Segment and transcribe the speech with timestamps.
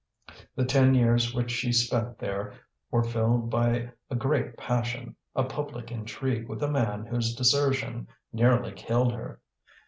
[0.55, 2.55] The ten years which she spent there
[2.89, 8.71] were filled by a great passion, a public intrigue with a man whose desertion nearly
[8.71, 9.41] killed her.